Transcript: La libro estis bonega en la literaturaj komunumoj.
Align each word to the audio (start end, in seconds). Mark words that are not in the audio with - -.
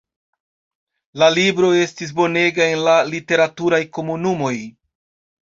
La 1.23 1.27
libro 1.35 1.69
estis 1.81 2.13
bonega 2.21 2.67
en 2.77 2.81
la 2.89 2.97
literaturaj 3.11 3.83
komunumoj. 4.01 4.57